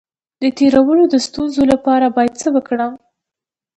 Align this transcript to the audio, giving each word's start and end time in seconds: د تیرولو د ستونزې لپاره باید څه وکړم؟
د 0.41 0.43
تیرولو 0.57 1.03
د 1.13 1.15
ستونزې 1.27 1.63
لپاره 1.73 2.07
باید 2.15 2.33
څه 2.41 2.47
وکړم؟ 2.55 2.93